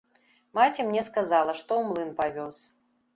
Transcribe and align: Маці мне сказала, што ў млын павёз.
Маці 0.59 0.85
мне 0.87 1.03
сказала, 1.09 1.55
што 1.59 1.77
ў 1.81 1.91
млын 1.91 2.09
павёз. 2.23 2.63